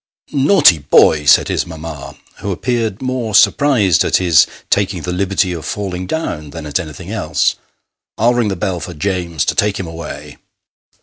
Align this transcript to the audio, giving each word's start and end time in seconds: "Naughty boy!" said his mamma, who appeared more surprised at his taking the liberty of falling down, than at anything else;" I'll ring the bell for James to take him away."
"Naughty 0.49 0.79
boy!" 0.79 1.25
said 1.25 1.47
his 1.47 1.67
mamma, 1.67 2.15
who 2.37 2.51
appeared 2.51 3.03
more 3.03 3.35
surprised 3.35 4.03
at 4.03 4.17
his 4.17 4.47
taking 4.71 5.03
the 5.03 5.13
liberty 5.13 5.53
of 5.53 5.63
falling 5.63 6.07
down, 6.07 6.49
than 6.49 6.65
at 6.65 6.79
anything 6.79 7.11
else;" 7.11 7.53
I'll 8.17 8.33
ring 8.33 8.47
the 8.47 8.55
bell 8.55 8.79
for 8.79 8.95
James 8.95 9.45
to 9.45 9.53
take 9.53 9.79
him 9.79 9.85
away." 9.85 10.37